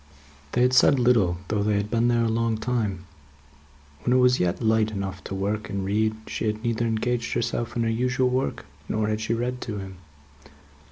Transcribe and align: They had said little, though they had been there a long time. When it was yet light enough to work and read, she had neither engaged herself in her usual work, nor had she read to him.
They 0.53 0.63
had 0.63 0.73
said 0.73 0.97
little, 0.97 1.37
though 1.47 1.61
they 1.61 1.75
had 1.75 1.91
been 1.91 2.07
there 2.07 2.23
a 2.23 2.27
long 2.27 2.57
time. 2.57 3.05
When 4.01 4.13
it 4.17 4.19
was 4.19 4.39
yet 4.39 4.59
light 4.63 4.89
enough 4.89 5.23
to 5.25 5.35
work 5.35 5.69
and 5.69 5.85
read, 5.85 6.15
she 6.25 6.47
had 6.47 6.63
neither 6.63 6.87
engaged 6.87 7.33
herself 7.33 7.75
in 7.75 7.83
her 7.83 7.87
usual 7.91 8.31
work, 8.31 8.65
nor 8.89 9.09
had 9.09 9.21
she 9.21 9.35
read 9.35 9.61
to 9.61 9.77
him. 9.77 9.97